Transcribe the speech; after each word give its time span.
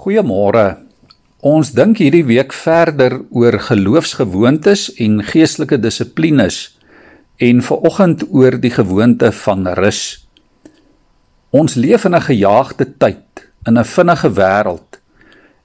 Goeiemôre. 0.00 0.78
Ons 1.44 1.74
dink 1.76 1.98
hierdie 2.00 2.24
week 2.24 2.54
verder 2.56 3.18
oor 3.36 3.58
geloofsgewoontes 3.60 4.86
en 5.04 5.18
geestelike 5.28 5.76
dissiplines 5.76 6.60
en 7.36 7.60
vanoggend 7.60 8.24
oor 8.32 8.56
die 8.62 8.72
gewoonte 8.72 9.28
van 9.42 9.68
rus. 9.76 10.24
Ons 11.52 11.76
leef 11.76 12.08
in 12.08 12.16
'n 12.16 12.28
gejaagde 12.30 12.86
tyd, 12.96 13.44
in 13.68 13.76
'n 13.76 13.84
vinnige 13.84 14.30
wêreld 14.40 15.00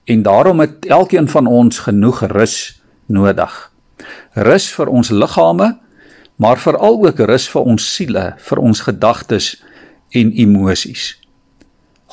en 0.04 0.22
daarom 0.22 0.60
het 0.60 0.86
elkeen 0.86 1.28
van 1.28 1.48
ons 1.48 1.80
genoeg 1.80 2.28
rus 2.28 2.82
nodig. 3.08 3.72
Rus 4.34 4.68
vir 4.76 4.88
ons 4.88 5.10
liggame, 5.10 5.80
maar 6.36 6.60
veral 6.60 7.06
ook 7.08 7.20
rus 7.20 7.48
vir 7.48 7.62
ons 7.62 7.94
siele, 7.96 8.34
vir 8.38 8.58
ons 8.60 8.80
gedagtes 8.82 9.64
en 10.12 10.32
emosies. 10.32 11.25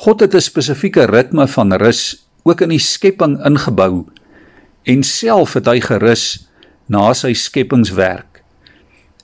God 0.03 0.19
het 0.19 0.33
'n 0.35 0.43
spesifieke 0.43 1.05
ritme 1.05 1.47
van 1.47 1.73
rus 1.73 2.27
ook 2.43 2.61
in 2.61 2.69
die 2.69 2.79
skepping 2.79 3.39
ingebou 3.45 4.03
en 4.83 5.03
self 5.03 5.53
het 5.53 5.65
hy 5.65 5.79
gerus 5.79 6.47
na 6.91 7.13
sy 7.13 7.31
skepingswerk 7.33 8.43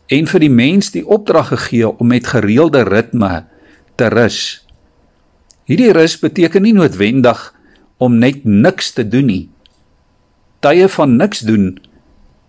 en 0.08 0.28
vir 0.28 0.40
die 0.40 0.50
mens 0.50 0.92
die 0.96 1.04
opdrag 1.04 1.52
gegee 1.52 1.90
om 1.90 2.08
met 2.08 2.28
gereelde 2.28 2.84
ritme 2.88 3.46
te 3.96 4.08
rus. 4.08 4.66
Hierdie 5.68 5.92
rus 5.92 6.16
beteken 6.20 6.62
nie 6.62 6.74
noodwendig 6.74 7.54
om 7.98 8.18
net 8.18 8.46
niks 8.46 8.94
te 8.96 9.04
doen 9.04 9.26
nie. 9.26 9.50
Tye 10.60 10.88
van 10.88 11.18
niks 11.18 11.40
doen 11.40 11.76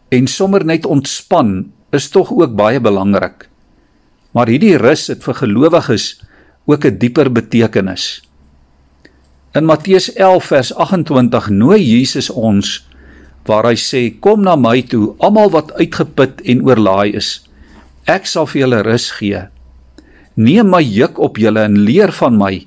en 0.08 0.26
sommer 0.26 0.64
net 0.64 0.86
ontspan 0.86 1.72
is 1.90 2.08
tog 2.08 2.30
ook 2.30 2.54
baie 2.54 2.80
belangrik. 2.80 3.48
Maar 4.30 4.46
hierdie 4.46 4.76
rus 4.78 5.06
het 5.06 5.24
vir 5.26 5.34
gelowiges 5.34 6.20
ook 6.66 6.84
'n 6.84 6.98
dieper 6.98 7.32
betekenis. 7.32 8.22
In 9.52 9.64
Matteus 9.64 10.12
11 10.14 10.44
vers 10.44 10.74
28 10.74 11.48
nooi 11.50 11.82
Jesus 11.82 12.30
ons 12.30 12.86
waar 13.48 13.66
hy 13.66 13.74
sê 13.74 14.02
kom 14.20 14.42
na 14.42 14.56
my 14.56 14.82
toe 14.82 15.14
almal 15.18 15.50
wat 15.50 15.72
uitgeput 15.72 16.40
en 16.46 16.62
oorlaai 16.62 17.16
is. 17.18 17.42
Ek 18.06 18.26
sal 18.26 18.46
vir 18.46 18.60
julle 18.60 18.82
rus 18.86 19.10
gee. 19.10 19.42
Neem 20.36 20.70
my 20.70 20.82
juk 20.82 21.18
op 21.18 21.36
julle 21.36 21.64
en 21.66 21.78
leer 21.84 22.12
van 22.12 22.38
my 22.38 22.66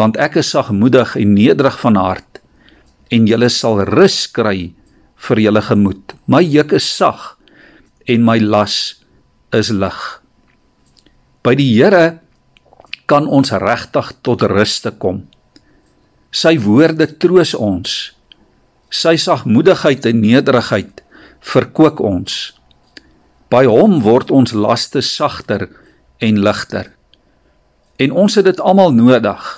want 0.00 0.16
ek 0.16 0.38
is 0.40 0.48
sagmoedig 0.50 1.16
en 1.20 1.34
nederig 1.36 1.76
van 1.80 1.96
hart. 2.00 2.40
En 3.12 3.26
julle 3.28 3.48
sal 3.52 3.84
rus 3.84 4.24
kry 4.26 4.72
vir 5.28 5.38
julle 5.38 5.62
gemoed. 5.62 6.14
My 6.26 6.40
juk 6.42 6.72
is 6.72 6.86
sag 6.88 7.36
en 8.08 8.24
my 8.24 8.38
las 8.40 9.04
is 9.52 9.70
lig. 9.70 10.00
By 11.44 11.54
die 11.58 11.68
Here 11.76 12.21
kan 13.06 13.26
ons 13.26 13.52
regtig 13.52 14.12
tot 14.22 14.42
rus 14.42 14.80
te 14.80 14.90
kom. 14.90 15.24
Sy 16.32 16.56
woorde 16.64 17.06
troos 17.20 17.54
ons. 17.54 18.12
Sy 18.92 19.16
sagmoedigheid 19.20 20.06
en 20.08 20.20
nederigheid 20.20 21.02
verkoop 21.42 22.00
ons. 22.00 22.52
By 23.52 23.66
hom 23.68 24.00
word 24.04 24.30
ons 24.32 24.54
laste 24.56 25.02
sagter 25.04 25.68
en 26.22 26.38
ligter. 26.40 26.92
En 28.00 28.14
ons 28.24 28.38
het 28.38 28.46
dit 28.46 28.60
almal 28.60 28.94
nodig 28.96 29.48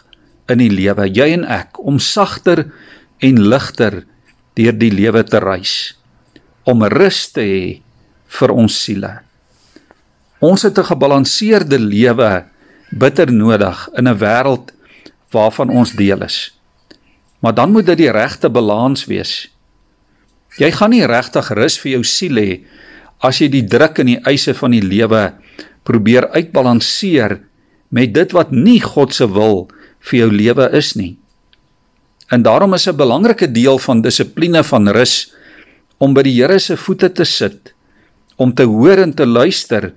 in 0.51 0.61
die 0.61 0.73
lewe, 0.73 1.07
jy 1.09 1.31
en 1.39 1.45
ek, 1.49 1.79
om 1.79 2.01
sagter 2.03 2.67
en 3.25 3.39
ligter 3.49 4.03
deur 4.59 4.77
die 4.79 4.91
lewe 4.93 5.23
te 5.27 5.41
reis, 5.43 5.95
om 6.69 6.85
rus 6.91 7.27
te 7.35 7.45
hê 7.45 7.63
vir 8.39 8.53
ons 8.53 8.75
siele. 8.85 9.13
Ons 10.45 10.67
het 10.67 10.79
'n 10.79 10.91
gebalanseerde 10.91 11.79
lewe 11.79 12.45
bitter 12.95 13.33
nodig 13.33 13.89
in 13.99 14.09
'n 14.09 14.19
wêreld 14.19 14.73
waarvan 15.31 15.69
ons 15.69 15.93
deel 15.93 16.23
is. 16.23 16.55
Maar 17.39 17.55
dan 17.55 17.73
moet 17.73 17.87
dit 17.87 17.99
die 17.99 18.11
regte 18.11 18.51
balans 18.51 19.05
wees. 19.05 19.51
Jy 20.57 20.71
gaan 20.71 20.91
nie 20.91 21.07
regtig 21.07 21.51
rus 21.51 21.79
vir 21.79 21.91
jou 21.93 22.05
siel 22.05 22.37
hê 22.39 22.61
as 23.19 23.39
jy 23.39 23.49
die 23.49 23.67
druk 23.67 23.99
en 23.99 24.07
die 24.07 24.23
eise 24.25 24.55
van 24.55 24.71
die 24.71 24.83
lewe 24.83 25.33
probeer 25.83 26.29
uitbalanseer 26.31 27.41
met 27.89 28.15
dit 28.15 28.33
wat 28.33 28.51
nie 28.53 28.81
God 28.81 29.15
se 29.15 29.27
wil 29.27 29.69
vir 30.01 30.19
jou 30.19 30.31
lewe 30.31 30.71
is 30.73 30.95
nie. 30.95 31.17
En 32.31 32.43
daarom 32.43 32.75
is 32.75 32.87
'n 32.87 32.97
belangrike 32.97 33.53
deel 33.53 33.79
van 33.79 34.03
dissipline 34.03 34.65
van 34.65 34.89
rus 34.89 35.35
om 35.99 36.15
by 36.15 36.23
die 36.23 36.43
Here 36.43 36.59
se 36.59 36.77
voete 36.77 37.13
te 37.13 37.25
sit, 37.25 37.75
om 38.37 38.55
te 38.55 38.63
hoor 38.63 38.99
en 38.99 39.15
te 39.15 39.27
luister 39.27 39.95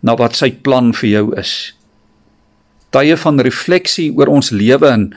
na 0.00 0.14
wat 0.16 0.36
sy 0.36 0.50
plan 0.50 0.92
vir 0.92 1.10
jou 1.10 1.38
is 1.38 1.76
tye 2.90 3.16
van 3.16 3.40
refleksie 3.40 4.12
oor 4.16 4.30
ons 4.32 4.50
lewe 4.50 4.88
en 4.88 5.10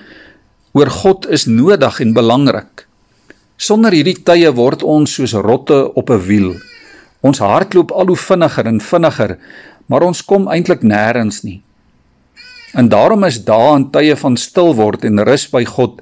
oor 0.78 0.90
God 0.90 1.28
is 1.30 1.46
nodig 1.46 2.00
en 2.00 2.14
belangrik. 2.14 2.86
Sonder 3.58 3.92
hierdie 3.92 4.18
tye 4.24 4.52
word 4.56 4.84
ons 4.84 5.14
soos 5.18 5.34
rotte 5.34 5.80
op 5.94 6.10
'n 6.10 6.22
wiel. 6.28 6.54
Ons 7.22 7.40
hardloop 7.40 7.92
al 7.92 8.08
hoe 8.08 8.18
vinniger 8.18 8.66
en 8.68 8.80
vinniger, 8.80 9.38
maar 9.88 10.04
ons 10.04 10.22
kom 10.22 10.48
eintlik 10.48 10.82
nêrens 10.82 11.44
nie. 11.44 11.62
En 12.74 12.90
daarom 12.90 13.24
is 13.24 13.44
en 13.46 13.90
tye 13.92 14.16
van 14.16 14.38
stil 14.38 14.76
word 14.76 15.04
en 15.04 15.24
rus 15.26 15.48
by 15.52 15.66
God 15.66 16.02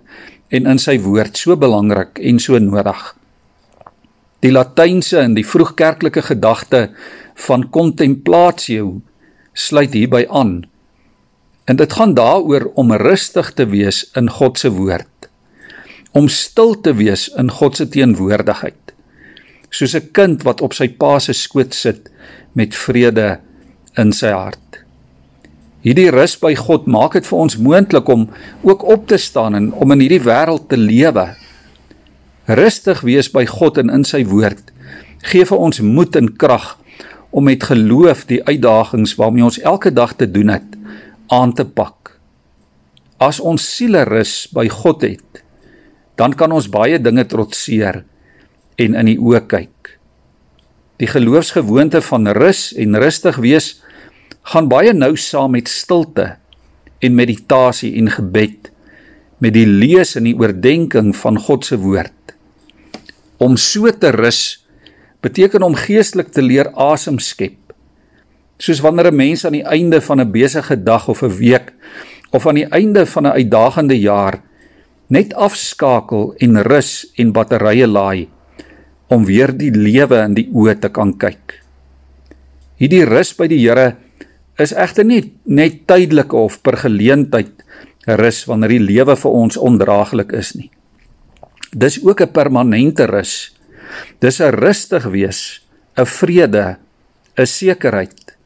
en 0.49 0.67
in 0.67 0.79
sy 0.79 0.99
woord 0.99 1.37
so 1.37 1.55
belangrik 1.55 2.19
en 2.19 2.39
so 2.39 2.59
nodig. 2.59 3.15
Die 4.39 4.51
latynse 4.51 5.19
en 5.19 5.33
die 5.33 5.45
vroegkerklike 5.45 6.21
gedagte 6.21 6.89
van 7.47 7.69
contemplatio 7.69 9.01
sluit 9.53 9.93
hierby 9.93 10.25
aan. 10.29 10.67
En 11.67 11.75
dit 11.75 11.93
gaan 11.93 12.13
daaroor 12.15 12.69
om 12.79 12.93
rustig 12.95 13.51
te 13.53 13.67
wees 13.67 14.05
in 14.15 14.29
God 14.31 14.59
se 14.59 14.71
woord. 14.71 15.29
Om 16.11 16.29
stil 16.31 16.77
te 16.81 16.93
wees 16.95 17.27
in 17.35 17.51
God 17.51 17.75
se 17.75 17.89
teenwoordigheid. 17.91 18.93
Soos 19.69 19.95
'n 19.95 20.11
kind 20.11 20.43
wat 20.47 20.61
op 20.61 20.73
sy 20.73 20.87
pa 20.87 21.19
se 21.19 21.33
skoot 21.33 21.73
sit 21.73 22.09
met 22.53 22.75
vrede 22.75 23.39
in 23.97 24.13
sy 24.13 24.31
hart. 24.31 24.83
Hierdie 25.81 26.09
rus 26.09 26.39
by 26.39 26.55
God 26.55 26.87
maak 26.87 27.13
dit 27.13 27.27
vir 27.27 27.37
ons 27.37 27.57
moontlik 27.57 28.07
om 28.07 28.29
ook 28.61 28.83
op 28.83 29.07
te 29.07 29.17
staan 29.17 29.55
en 29.55 29.73
om 29.73 29.91
in 29.91 29.99
hierdie 29.99 30.23
wêreld 30.23 30.69
te 30.69 30.77
lewe. 30.77 31.35
Rustig 32.45 33.01
wees 33.01 33.31
by 33.31 33.45
God 33.45 33.77
en 33.77 33.89
in 33.89 34.03
sy 34.03 34.25
woord 34.25 34.71
gee 35.25 35.45
vir 35.45 35.57
ons 35.57 35.81
moed 35.81 36.15
en 36.15 36.29
krag 36.39 36.75
om 37.29 37.47
met 37.47 37.63
geloof 37.63 38.25
die 38.29 38.41
uitdagings 38.47 39.15
waarmee 39.19 39.45
ons 39.47 39.59
elke 39.59 39.91
dag 39.93 40.13
te 40.15 40.27
doen 40.31 40.53
het 40.55 40.66
aan 41.33 41.53
te 41.53 41.65
pak. 41.65 42.15
As 43.17 43.39
ons 43.39 43.63
siele 43.63 44.03
rus 44.07 44.45
by 44.53 44.67
God 44.71 45.03
het, 45.07 45.41
dan 46.17 46.33
kan 46.37 46.53
ons 46.53 46.69
baie 46.71 46.99
dinge 47.01 47.25
trotseer 47.29 48.03
en 48.77 48.97
in 48.97 49.09
die 49.09 49.17
oë 49.21 49.43
kyk. 49.49 49.93
Die 50.97 51.09
geloofsgewoonte 51.09 52.01
van 52.01 52.29
rus 52.37 52.71
en 52.77 52.97
rustig 52.97 53.37
wees 53.41 53.75
gaan 54.53 54.69
baie 54.71 54.93
nou 54.95 55.13
saam 55.19 55.53
met 55.57 55.69
stilte 55.69 56.35
en 57.03 57.17
meditasie 57.17 57.93
en 57.99 58.09
gebed 58.09 58.71
met 59.43 59.53
die 59.53 59.67
lees 59.67 60.15
en 60.17 60.25
die 60.25 60.37
oordeenking 60.37 61.11
van 61.17 61.37
God 61.37 61.67
se 61.67 61.77
woord. 61.77 62.33
Om 63.37 63.57
so 63.61 63.91
te 63.93 64.09
rus 64.15 64.63
beteken 65.21 65.65
om 65.65 65.77
geestelik 65.77 66.31
te 66.33 66.41
leer 66.41 66.71
asem 66.73 67.19
skep 67.21 67.66
Soos 68.57 68.81
wanneer 68.81 69.11
'n 69.11 69.15
mens 69.15 69.45
aan 69.45 69.53
die 69.53 69.65
einde 69.65 70.01
van 70.01 70.19
'n 70.19 70.31
besige 70.31 70.83
dag 70.83 71.07
of 71.07 71.21
'n 71.21 71.37
week 71.37 71.73
of 72.31 72.47
aan 72.47 72.55
die 72.55 72.69
einde 72.69 73.05
van 73.05 73.23
'n 73.23 73.37
uitdagende 73.37 73.99
jaar 73.99 74.41
net 75.07 75.33
afskakel 75.33 76.33
en 76.37 76.61
rus 76.61 77.11
en 77.15 77.31
batterye 77.31 77.87
laai 77.87 78.27
om 79.07 79.25
weer 79.25 79.57
die 79.57 79.71
lewe 79.71 80.19
in 80.23 80.33
die 80.33 80.49
oë 80.51 80.79
te 80.79 80.89
kan 80.89 81.13
kyk. 81.17 81.61
Hierdie 82.77 83.05
rus 83.05 83.33
by 83.33 83.47
die 83.47 83.59
Here 83.59 83.95
is 84.59 84.73
egter 84.73 85.05
nie 85.05 85.33
net 85.45 85.87
tydelike 85.87 86.35
of 86.35 86.61
per 86.61 86.77
geleentheid 86.77 87.63
rus 88.07 88.45
wanneer 88.45 88.69
die 88.69 88.83
lewe 88.83 89.15
vir 89.15 89.31
ons 89.31 89.57
ondraaglik 89.57 90.33
is 90.33 90.55
nie. 90.55 90.71
Dis 91.71 92.03
ook 92.03 92.21
'n 92.21 92.31
permanente 92.31 93.05
rus. 93.05 93.55
Dis 94.19 94.41
'n 94.41 94.51
rustig 94.51 95.03
wees, 95.03 95.61
'n 95.97 96.05
vrede, 96.05 96.77
'n 97.37 97.45
sekerheid 97.45 98.36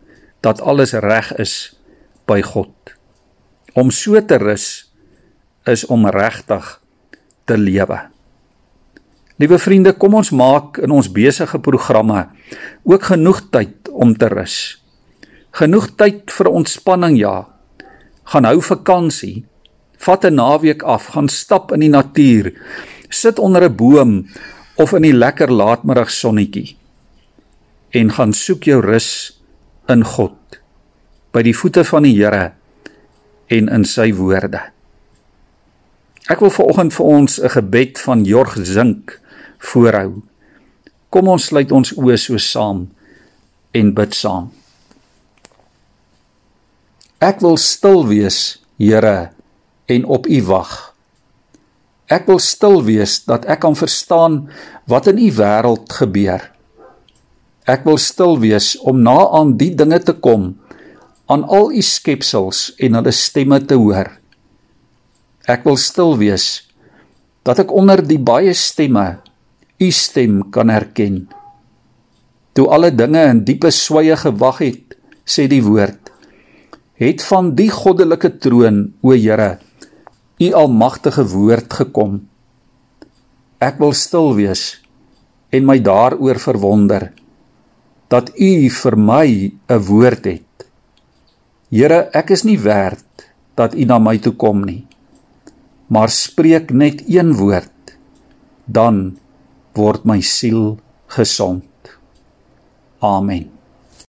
dat 0.41 0.61
alles 0.61 0.93
reg 0.93 1.33
is 1.39 1.73
by 2.25 2.41
God. 2.41 2.73
Om 3.73 3.91
so 3.91 4.19
te 4.25 4.37
rus 4.41 4.91
is 5.69 5.85
om 5.85 6.07
regtig 6.09 6.81
te 7.45 7.57
lewe. 7.57 7.99
Liewe 9.41 9.57
vriende, 9.57 9.93
kom 9.97 10.17
ons 10.17 10.29
maak 10.37 10.77
in 10.81 10.91
ons 10.93 11.09
besige 11.09 11.59
programme 11.59 12.27
ook 12.83 13.07
genoeg 13.13 13.41
tyd 13.53 13.89
om 13.89 14.13
te 14.17 14.29
rus. 14.29 14.57
Genoeg 15.57 15.89
tyd 15.97 16.31
vir 16.31 16.49
ontspanning 16.51 17.17
ja. 17.19 17.47
Gaan 18.31 18.45
hou 18.45 18.61
vakansie. 18.61 19.45
Vat 19.97 20.25
'n 20.25 20.35
naweek 20.35 20.83
af, 20.83 21.13
gaan 21.13 21.29
stap 21.29 21.71
in 21.73 21.79
die 21.79 21.89
natuur. 21.89 22.53
Sit 23.09 23.39
onder 23.39 23.63
'n 23.63 23.75
boom 23.75 24.27
of 24.75 24.93
in 24.93 25.01
die 25.01 25.13
lekker 25.13 25.51
laatmiddagsonnetjie 25.51 26.77
en 27.91 28.11
gaan 28.11 28.33
soek 28.33 28.63
jou 28.63 28.79
rus 28.81 29.40
in 29.93 30.03
God 30.07 30.59
by 31.35 31.43
die 31.45 31.55
voete 31.55 31.83
van 31.87 32.07
die 32.07 32.15
Here 32.17 32.51
en 33.51 33.69
in 33.71 33.85
sy 33.87 34.09
woorde. 34.15 34.61
Ek 36.31 36.39
wil 36.43 36.53
veraloggend 36.53 36.95
vir 36.95 37.05
ons 37.05 37.39
'n 37.39 37.49
gebed 37.49 37.99
van 37.99 38.23
Jorg 38.25 38.55
Zink 38.63 39.19
voorhou. 39.59 40.23
Kom 41.09 41.27
ons 41.27 41.45
sluit 41.45 41.71
ons 41.71 41.93
oë 41.97 42.17
so 42.17 42.37
saam 42.37 42.87
en 43.71 43.93
bid 43.93 44.13
saam. 44.15 44.51
Ek 47.19 47.41
wil 47.41 47.57
stil 47.57 48.07
wees, 48.07 48.59
Here, 48.77 49.29
en 49.85 50.05
op 50.05 50.25
U 50.27 50.41
wag. 50.43 50.91
Ek 52.11 52.27
wil 52.27 52.39
stil 52.43 52.81
wees 52.83 53.21
dat 53.23 53.45
ek 53.45 53.61
kan 53.63 53.75
verstaan 53.77 54.49
wat 54.91 55.07
in 55.07 55.19
u 55.21 55.29
wêreld 55.37 55.93
gebeur. 55.95 56.43
Ek 57.69 57.85
wil 57.85 57.99
stil 58.01 58.39
wees 58.41 58.73
om 58.89 59.03
na 59.05 59.19
aan 59.37 59.53
die 59.59 59.73
dinge 59.77 59.99
te 60.01 60.15
kom 60.17 60.55
aan 61.31 61.43
al 61.45 61.69
u 61.71 61.81
skepsels 61.85 62.71
en 62.81 62.97
hulle 62.97 63.13
stemme 63.13 63.59
te 63.63 63.77
hoor. 63.77 64.09
Ek 65.45 65.61
wil 65.67 65.77
stil 65.77 66.17
wees 66.17 66.65
dat 67.45 67.61
ek 67.61 67.73
onder 67.73 68.01
die 68.01 68.19
baie 68.21 68.53
stemme 68.57 69.21
u 69.81 69.89
stem 69.93 70.41
kan 70.53 70.73
herken. 70.73 71.23
Toe 72.57 72.67
alle 72.73 72.91
dinge 72.93 73.21
in 73.29 73.45
diepe 73.45 73.71
swye 73.73 74.17
gewag 74.19 74.59
het, 74.61 74.97
sê 75.25 75.47
die 75.49 75.61
woord, 75.63 76.11
het 77.01 77.23
van 77.29 77.53
die 77.57 77.69
goddelike 77.71 78.35
troon, 78.43 78.83
o 79.01 79.15
Here, 79.15 79.55
u 80.41 80.51
almagtige 80.57 81.23
woord 81.31 81.73
gekom. 81.79 82.19
Ek 83.61 83.79
wil 83.81 83.93
stil 83.97 84.33
wees 84.37 84.81
en 85.53 85.65
my 85.65 85.79
daaroor 85.81 86.41
verwonder 86.41 87.09
dat 88.11 88.31
u 88.35 88.69
vir 88.69 88.95
my 88.97 89.29
'n 89.71 89.79
woord 89.87 90.25
het. 90.25 90.67
Here, 91.71 92.09
ek 92.11 92.29
is 92.35 92.43
nie 92.43 92.59
werd 92.59 93.31
dat 93.55 93.75
u 93.75 93.85
na 93.85 93.99
my 93.99 94.17
toe 94.17 94.35
kom 94.35 94.65
nie. 94.65 94.85
Maar 95.87 96.09
spreek 96.09 96.71
net 96.71 97.03
een 97.07 97.33
woord, 97.35 97.97
dan 98.65 99.17
word 99.73 100.03
my 100.03 100.21
siel 100.21 100.79
gesond. 101.07 101.63
Amen. 102.99 103.60